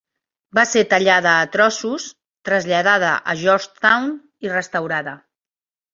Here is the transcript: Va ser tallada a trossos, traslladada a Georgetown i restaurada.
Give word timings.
Va 0.59 0.61
ser 0.69 0.81
tallada 0.93 1.33
a 1.41 1.49
trossos, 1.57 2.07
traslladada 2.51 3.13
a 3.35 3.39
Georgetown 3.43 4.09
i 4.47 4.55
restaurada. 4.59 5.19